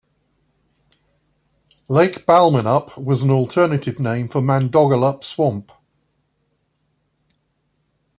[1.87, 5.71] Lake Balmanup was an alternative name for Mandogalup Swamp.